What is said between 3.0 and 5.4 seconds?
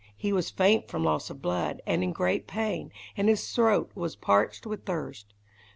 and his throat was parched with thirst.